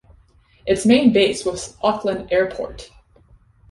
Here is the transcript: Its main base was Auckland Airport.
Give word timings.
Its 0.65 0.83
main 0.83 1.13
base 1.13 1.45
was 1.45 1.77
Auckland 1.83 2.29
Airport. 2.31 2.89